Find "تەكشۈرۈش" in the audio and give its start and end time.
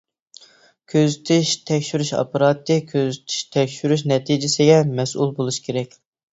1.71-2.09, 3.59-4.07